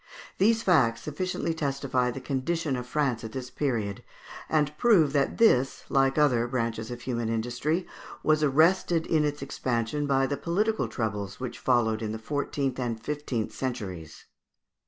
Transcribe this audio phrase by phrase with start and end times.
[0.39, 4.01] These facts sufficiently testify the condition of France at this period,
[4.49, 7.85] and prove that this, like other branches of human industry,
[8.23, 12.99] was arrested in its expansion by the political troubles which followed in the fourteenth and
[12.99, 14.25] fifteenth centuries.